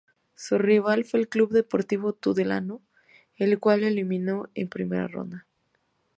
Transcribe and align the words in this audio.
Su 0.33 0.57
rival 0.57 1.05
fue 1.05 1.19
el 1.19 1.29
Club 1.29 1.51
Deportivo 1.51 2.13
Tudelano, 2.13 2.81
el 3.37 3.59
cual 3.59 3.81
lo 3.81 3.85
eliminó 3.87 4.49
en 4.55 4.67
primera 4.67 5.07
ronda. 5.07 5.45